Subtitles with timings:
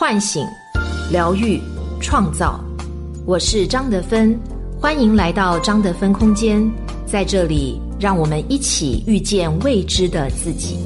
[0.00, 0.48] 唤醒、
[1.12, 1.60] 疗愈、
[2.00, 2.58] 创造。
[3.26, 4.34] 我是张德芬，
[4.80, 6.58] 欢迎来到张德芬空间，
[7.04, 10.78] 在这里，让我们一起遇见未知的自己。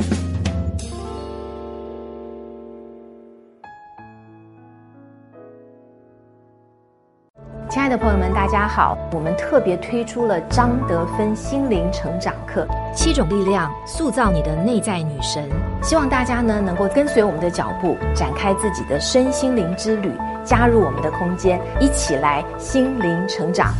[7.70, 8.98] 亲爱的朋友们，大家好！
[9.12, 15.48] 我们特别推出了张德芬心灵成长课，七种力量塑造你的内在女神。
[15.82, 20.10] 希望大家呢能够跟随我们的脚步，展开自己的身心灵之旅，
[20.44, 23.74] 加入我们的空间，一起来心灵成长。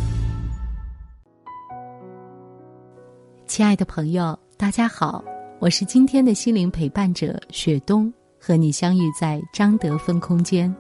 [3.47, 5.25] 亲爱的朋友，大家好，
[5.61, 10.75] 我是今天的心灵陪伴者雪冬，和你相遇在张德芬空间。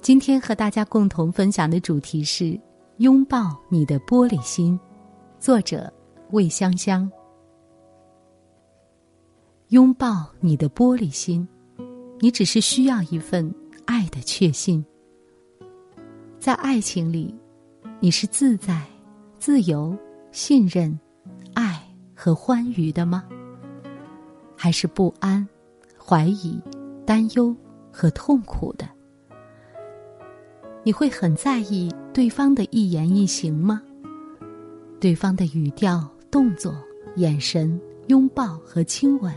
[0.00, 2.58] 今天和大家共同分享的主题是
[2.98, 4.78] 拥抱你的玻璃心，
[5.40, 5.92] 作者
[6.30, 7.10] 魏香香。
[9.68, 11.46] 拥抱你的玻璃心，
[12.20, 13.52] 你只是需要一份
[13.86, 14.84] 爱的确信。
[16.38, 17.34] 在爱情里，
[17.98, 18.84] 你是自在、
[19.38, 19.96] 自由、
[20.30, 20.96] 信任、
[21.54, 21.82] 爱
[22.14, 23.24] 和欢愉的吗？
[24.54, 25.46] 还是不安、
[25.98, 26.60] 怀疑、
[27.06, 27.56] 担忧
[27.90, 28.86] 和痛苦的？
[30.82, 33.82] 你会很在意对方的一言一行吗？
[35.00, 36.76] 对方的语调、动作、
[37.16, 39.32] 眼神、拥抱和亲吻，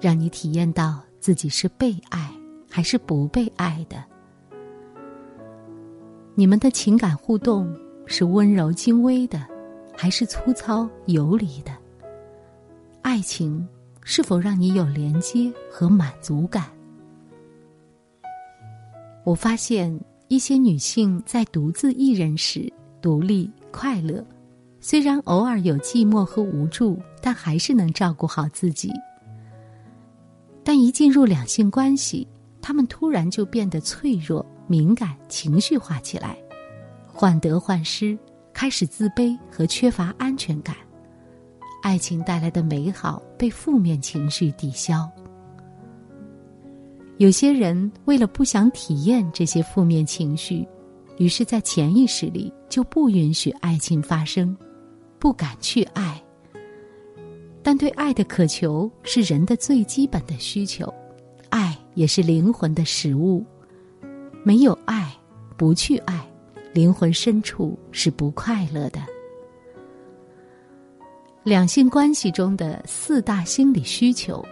[0.00, 2.30] 让你体验到自己是被爱
[2.70, 4.02] 还是不被爱的？
[6.34, 7.74] 你们的情感互动
[8.06, 9.46] 是温柔精微的，
[9.96, 11.72] 还是粗糙游离的？
[13.02, 13.66] 爱情
[14.02, 16.64] 是否让你有连接和满足感？
[19.24, 19.98] 我发现。
[20.28, 22.68] 一些女性在独自一人时
[23.00, 24.24] 独立快乐，
[24.80, 28.90] 虽然偶尔有寂寞和无助，但还是能照顾好自己。
[30.66, 32.26] 但一进入两性关系，
[32.60, 36.36] 他们突然就变得脆弱、敏感、情绪化起来，
[37.06, 38.18] 患得患失，
[38.52, 40.74] 开始自卑和缺乏安全感。
[41.84, 45.08] 爱情带来的美好被负面情绪抵消。
[47.18, 50.66] 有些人为了不想体验这些负面情绪，
[51.16, 54.54] 于是，在潜意识里就不允许爱情发生，
[55.20, 56.20] 不敢去爱。
[57.66, 60.86] 但对爱的渴求是人的最基本的需求，
[61.48, 63.44] 爱也是灵魂的食物。
[64.44, 65.12] 没有爱，
[65.56, 66.24] 不去爱，
[66.72, 69.00] 灵魂深处是不快乐的。
[71.42, 74.46] 两性关系中的四大心理需求。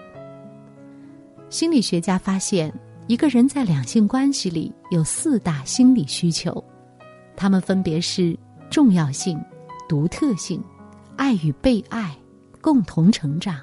[1.50, 2.74] 心理学家发现，
[3.06, 6.52] 一个人在两性关系里有四大心理需求，
[7.36, 8.36] 他们分别是
[8.68, 9.40] 重要性、
[9.88, 10.60] 独特性、
[11.14, 12.12] 爱与被爱、
[12.64, 13.56] 共同成长。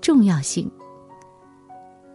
[0.00, 0.66] 重要性，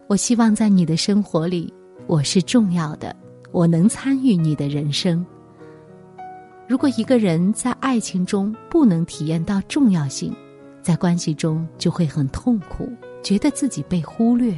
[0.08, 1.72] 我希望在你的生活里，
[2.08, 3.14] 我是重要的，
[3.52, 5.24] 我能参与你的人生。
[6.66, 10.34] 如果一个人在爱情中不能体验到重要性，
[10.82, 12.88] 在关系中就会很痛苦。
[13.22, 14.52] 觉得自己被忽略，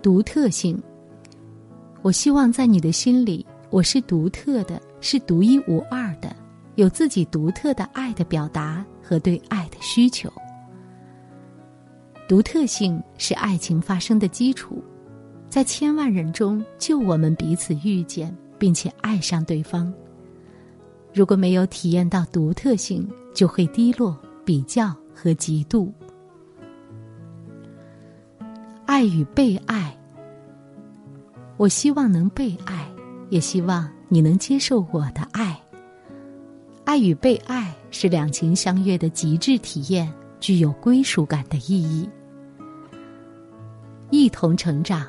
[0.00, 0.80] 独特性。
[2.02, 6.35] 我希望在你的心里，我是独特的，是独一无二的，
[6.76, 10.32] 有自己独特的爱的表达和对爱的需求。
[12.28, 14.82] 独特性是爱情发生的基础，
[15.50, 19.92] 在千万人中，就我们彼此遇见，并且爱上对方。
[21.12, 24.94] 如果没有体验到独特性，就会低落、比较。
[25.18, 25.90] 和嫉妒，
[28.84, 29.96] 爱与被爱。
[31.56, 32.86] 我希望能被爱，
[33.30, 35.45] 也希望你能接受我的爱。
[36.96, 42.08] 爱与被爱是两情相悦的极致体验，具有归属感的意义。
[44.08, 45.06] 一同成长。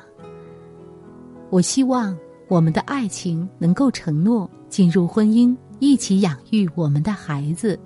[1.48, 2.14] 我希望
[2.46, 7.80] 我们的爱情能够承诺进入婚姻，一起养育我们的孩子。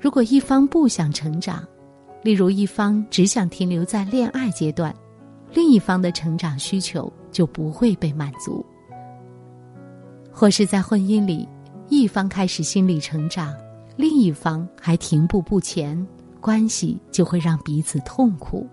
[0.00, 1.62] 如果一方不想成长，
[2.22, 4.96] 例如一方只想停留在恋爱阶段，
[5.52, 8.64] 另一方的成长需求就不会被满足；
[10.32, 11.46] 或是在婚姻里，
[11.90, 13.54] 一方开始心理成长，
[13.96, 16.06] 另一方还停步不前，
[16.40, 18.66] 关系就会让彼此痛苦。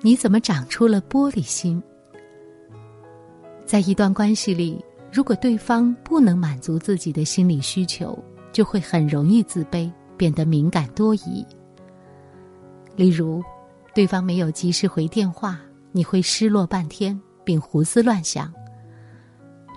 [0.00, 1.80] 你怎么长出了玻璃心？
[3.64, 4.84] 在一段关系里。
[5.14, 8.18] 如果对方不能满足自己的心理需求，
[8.50, 11.46] 就会很容易自卑，变得敏感多疑。
[12.96, 13.42] 例如，
[13.94, 15.60] 对方没有及时回电话，
[15.90, 18.50] 你会失落半天，并胡思乱想；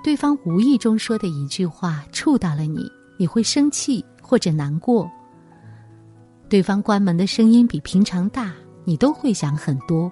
[0.06, 2.88] 对方无意中说的一句话触到了你，
[3.18, 5.10] 你会生气或者难过；
[6.48, 8.54] 对方关门的声音比平常大，
[8.84, 10.12] 你都会想很多。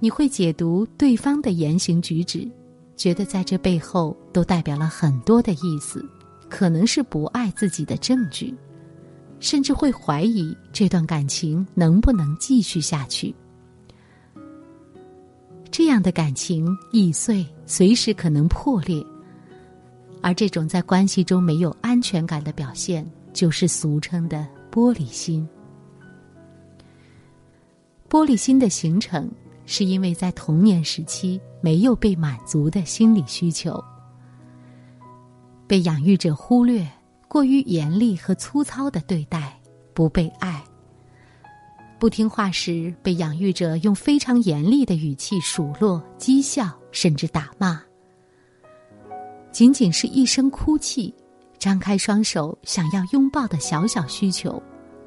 [0.00, 2.50] 你会解读对方的言行举止，
[2.96, 6.04] 觉得在这背后都代表了很多的意思，
[6.50, 8.52] 可能是不爱自己的证据，
[9.38, 13.32] 甚至会怀疑这段感情能不能继续下去。
[15.84, 19.04] 这样的感情易碎，随时可能破裂。
[20.22, 25.46] 而这种在关系中没有安全感的表现，就是俗称的玻璃心。
[28.08, 29.28] 玻璃心的形成。
[29.66, 33.82] 是因为在童年时期没有被满足的心理需求，
[35.66, 36.86] 被养育者忽略，
[37.26, 39.60] 过于严厉和粗糙的对待，
[39.94, 40.62] 不被爱。
[42.02, 47.80] 不听话时，被养育者用非常严厉的语气数落、讥笑，甚至打骂。
[49.52, 51.14] 仅仅是一声哭泣，
[51.60, 54.60] 张开双手想要拥抱的小小需求，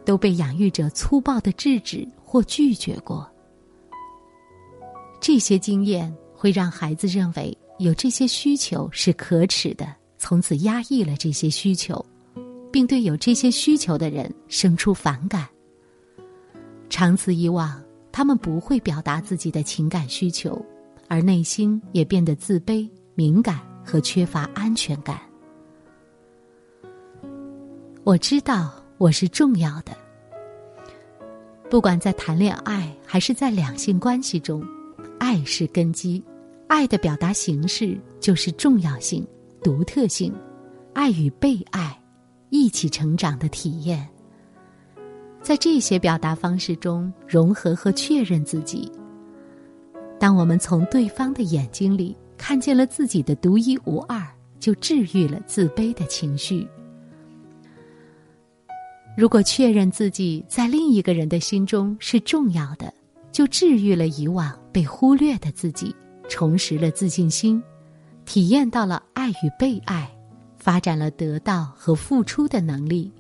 [0.06, 3.30] 都被养育者粗暴的制止或拒绝过。
[5.20, 12.06] 这些经验会让孩子认为有这些需求是可耻的，从此压抑了这些需求，
[12.72, 15.46] 并对有这些需求的人生出反感。
[16.90, 20.64] 长此以往，他们不会表达自己的情感需求，
[21.08, 25.20] 而内心也变得自卑、敏感和缺乏安全感。
[28.04, 29.92] 我知道我是重要的，
[31.70, 34.64] 不管在谈恋爱还是在两性关系中。
[35.18, 36.24] 爱是根基，
[36.68, 39.26] 爱的表达形式就是重要性、
[39.64, 40.32] 独特性，
[40.94, 42.00] 爱与被爱
[42.50, 44.08] 一起成长的体验。
[45.46, 48.92] 在这些表达方式中，融合和确认自己。
[50.20, 54.28] 当我们从对方的眼睛里看见了自己的独一无二，
[54.60, 56.68] 就治愈了自卑的情绪。
[59.16, 62.92] 如果确认自己在另一个人的心中是重要的。
[63.32, 65.94] 就治愈了以往被忽略的自己，
[66.30, 67.62] 重拾了自信心，
[68.24, 70.10] 体验到了爱与被爱，
[70.58, 73.12] 发展了得到和付出的能力，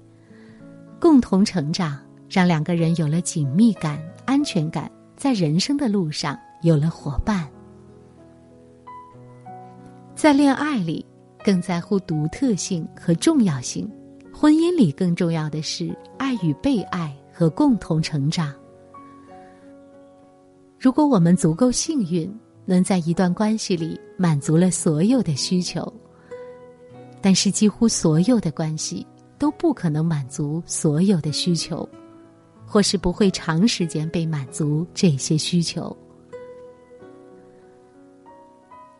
[1.01, 2.00] 共同成长，
[2.30, 7.48] 让两个人有了紧密感、安全感，在人生的路上有了伙伴。
[10.16, 11.06] 在恋爱里，
[11.44, 13.86] 更在乎独特性和重要性；
[14.33, 18.54] 婚姻里，更重要的是爱与被爱和共同成长。
[20.80, 22.33] 如果我们足够幸运，
[22.66, 25.92] 能在一段关系里满足了所有的需求，
[27.22, 29.06] 但是几乎所有的关系
[29.38, 31.88] 都不可能满足所有的需求，
[32.65, 35.95] 或是不会长时间被满足这些需求。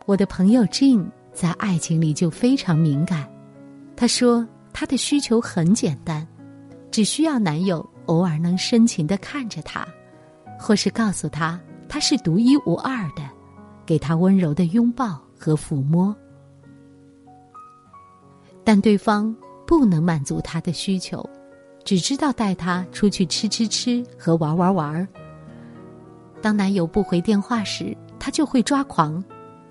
[0.04, 3.28] 我的朋友 Jane 在爱情里就非常敏感，
[3.96, 6.26] 她说她的需求很简单，
[6.90, 9.86] 只需要男友偶尔能深情的看着她，
[10.58, 11.60] 或是告诉她。
[11.88, 13.22] 他是独一无二的，
[13.86, 16.14] 给他温柔的拥抱和抚摸，
[18.64, 19.34] 但对方
[19.64, 21.24] 不能满足他的需求，
[21.86, 25.08] 只知道带他出去吃吃吃和玩玩玩。
[26.42, 29.22] 当男友不回电话时，他就会抓狂；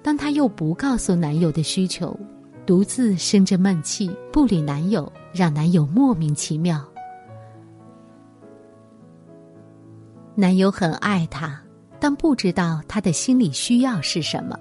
[0.02, 2.18] 当她又不告诉男友的需求，
[2.66, 6.84] 独自生着闷气，不理男友，让男友莫名其妙。
[10.34, 11.62] 男友很爱她。
[11.98, 14.60] 但不知道他的心理需要是什么。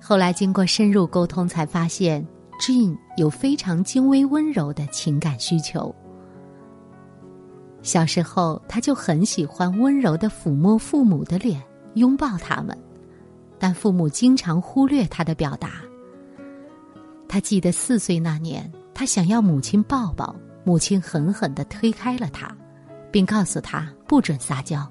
[0.00, 2.26] 后来经过深入沟通，才发现
[2.58, 5.94] Jean 有非常精微温柔的情感需求。
[7.82, 11.60] 小时候，他就很喜欢温柔的抚摸父母的脸，
[11.94, 12.76] 拥抱他们，
[13.58, 15.82] 但父母经常忽略他的表达。
[17.28, 20.34] 他记得四岁那年，他想要母亲抱抱，
[20.64, 22.56] 母亲狠狠的推开了他，
[23.10, 24.86] 并告诉他不准撒娇。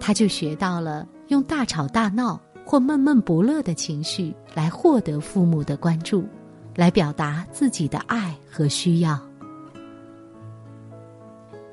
[0.00, 6.24] 他就学到了用大吵大闹或闷闷不乐的情绪来获得父母的关注，
[6.74, 9.20] 来表达自己的爱和需要。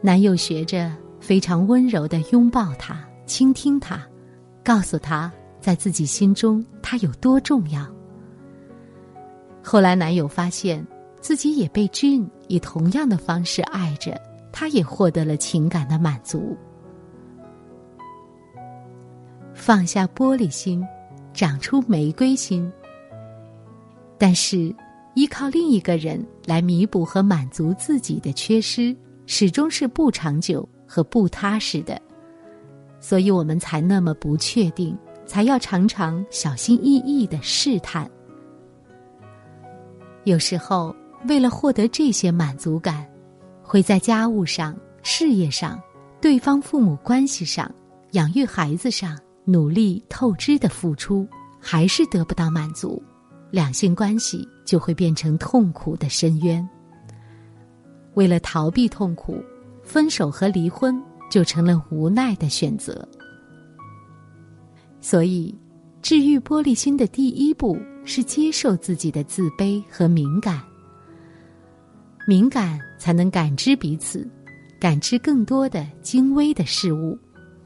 [0.02, 4.00] 男友学着非常温柔的拥抱她，倾听她，
[4.64, 7.86] 告诉她在自己心中她有多重要。
[9.62, 10.86] 后来男友发现
[11.20, 14.20] 自己也被俊以同样的方式爱着，
[14.54, 16.58] 他也获得了情感的满足。
[19.54, 20.82] 放下玻璃心，
[21.34, 22.72] 长出玫瑰心。
[24.18, 24.74] 但是，
[25.14, 28.96] 依靠另一个人来弥补和满足自己的缺失，
[29.32, 32.02] 始终是不长久和不踏实的。
[33.00, 38.10] 所以我们才那么不确定，才要常常小心翼翼的试探。
[40.24, 40.96] 有时候，
[41.28, 43.08] 为了获得这些满足感，
[43.62, 45.80] 会在家务上、事业上、
[46.20, 47.72] 对方父母关系上、
[48.14, 51.28] 养育孩子上努力透支的付出，
[51.60, 53.00] 还是得不到满足，
[53.52, 56.68] 两性关系就会变成痛苦的深渊。
[58.20, 59.42] 为了逃避痛苦，
[59.82, 63.08] 分手和离婚就成了无奈的选择。
[65.00, 65.56] 所以，
[66.02, 70.62] 治愈玻璃心的第一步是接受自己的自卑和敏感。
[72.28, 74.30] 敏感才能感知彼此，
[74.82, 77.18] 感知更多的精微的事物，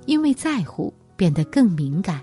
[0.05, 2.22] 因为在乎变得更敏感。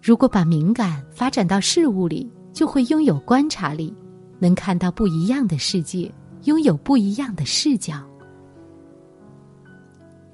[0.00, 3.94] 如果把敏感发展到事物里，就会拥有观察力，
[4.38, 6.10] 能看到不一样的世界，
[6.44, 7.94] 拥有不一样的视角。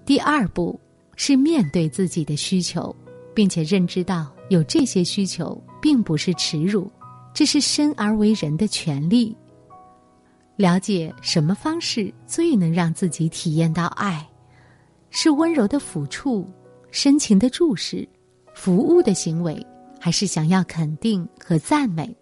[0.04, 0.78] 第二步
[1.16, 2.94] 是面对自己的需求。
[3.36, 6.90] 并且认知到有这些需求并不是耻辱，
[7.34, 9.36] 这是生而为人的权利。
[10.56, 14.26] 了解什么方式最能让自己体验到爱，
[15.10, 16.50] 是温柔的抚触、
[16.90, 18.08] 深情的注视、
[18.54, 19.62] 服务的行为，
[20.00, 22.16] 还是想要肯定和赞美？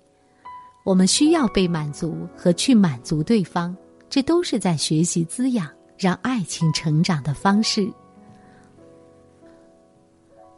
[0.85, 3.75] 我们需要被满足和去满足对方，
[4.11, 7.91] 这都是在学习滋养让爱情成长的方式。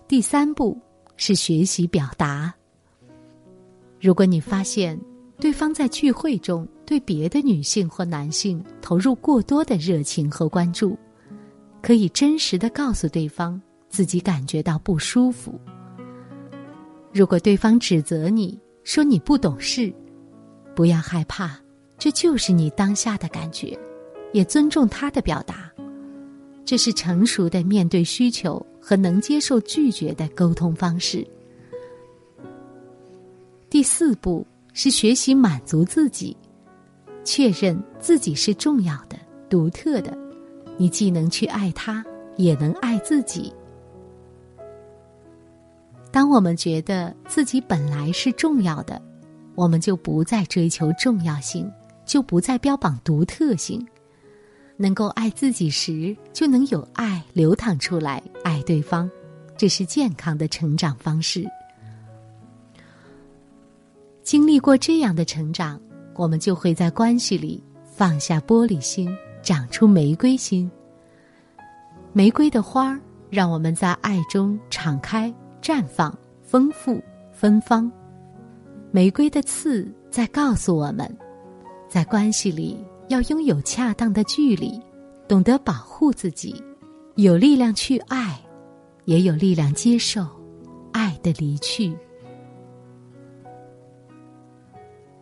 [0.09, 0.77] 第三步
[1.17, 2.53] 是学习表达。
[4.01, 5.01] 如果你发现
[5.39, 10.99] 对方在聚会中对别的女性或男性投入过多的热情和关注，
[11.81, 15.59] 可以真实的告诉对方自己感觉到不舒服。
[17.13, 19.93] 如果对方指责你说你不懂事，
[20.77, 21.59] 不要害怕，
[21.97, 23.77] 这就是你当下的感觉，
[24.35, 25.73] 也尊重他的表达。
[26.67, 31.27] 这是成熟的面对需求和能接受拒绝的沟通方式。
[33.71, 36.37] 第四步是学习满足自己，
[37.25, 39.17] 确认自己是重要的、
[39.49, 40.17] 独特的。
[40.77, 42.05] 你既能去爱他，
[42.37, 43.51] 也能爱自己。
[46.11, 49.01] 当我们觉得自己本来是重要的，
[49.57, 51.69] 我们就不再追求重要性，
[52.05, 53.85] 就不再标榜独特性。
[54.77, 59.11] 能够爱自己时，就能有爱流淌出来爱对方，
[59.57, 61.45] 这是健康的成长方式。
[64.23, 65.81] 经历过这样的成长，
[66.15, 70.71] 我们就会在关系里放下玻璃心，长出玫瑰心。
[72.13, 75.33] 玫瑰的花儿让我们在爱中敞开、
[75.63, 77.91] 绽放、丰富、芬芳。
[78.91, 81.17] 玫瑰的刺在告诉我们，
[81.89, 82.77] 在关系里。
[83.09, 84.83] 要拥有恰当的距离，
[85.29, 86.61] 懂得保护自己，
[87.15, 88.37] 有力量去爱，
[89.05, 90.27] 也有力量接受
[90.93, 91.97] 爱的离去。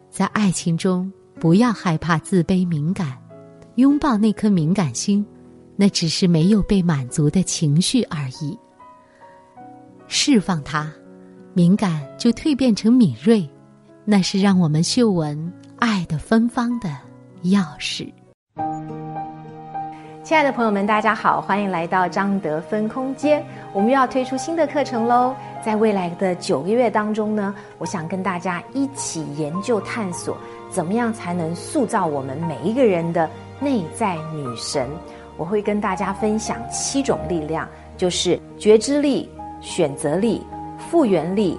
[0.09, 3.19] 在爱情中，不要害怕自卑敏感，
[3.75, 5.23] 拥抱那颗敏感心，
[5.77, 8.59] 那只是没有被满足的情绪而已。
[10.09, 10.91] 释放它，
[11.53, 13.47] 敏感就蜕变成敏锐，
[14.07, 16.91] 那是让我们嗅闻爱的芬芳的。
[17.45, 18.11] 钥匙，
[20.23, 23.45] 亲爱的朋友们，大家好，欢迎来到张德芬空间。
[23.75, 25.35] 我们又要推出新的课程喽！
[25.63, 30.37] 在未来的九个月当中呢，我想跟大家一起研究探索，
[30.71, 33.29] 怎么样才能塑造我们每一个人的
[33.61, 34.89] 内在女神。
[35.37, 37.69] 我会跟大家分享七种力量，
[37.99, 39.29] 就是觉知力、
[39.61, 40.43] 选择力、
[40.79, 41.59] 复原力、